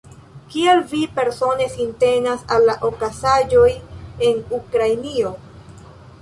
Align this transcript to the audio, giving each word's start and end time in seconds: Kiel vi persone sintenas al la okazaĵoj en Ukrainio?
Kiel 0.53 0.79
vi 0.93 1.01
persone 1.19 1.67
sintenas 1.73 2.41
al 2.55 2.65
la 2.69 2.77
okazaĵoj 2.89 3.69
en 4.31 4.41
Ukrainio? 4.61 5.37